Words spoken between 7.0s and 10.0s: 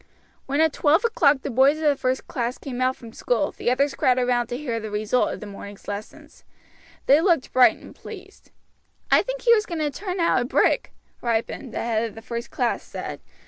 They looked bright and pleased. "I think he is going to